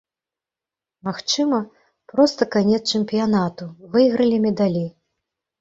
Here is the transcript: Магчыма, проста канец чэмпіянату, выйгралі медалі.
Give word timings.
Магчыма, 1.07 1.59
проста 2.13 2.49
канец 2.55 2.79
чэмпіянату, 2.97 3.71
выйгралі 3.93 4.37
медалі. 4.49 4.85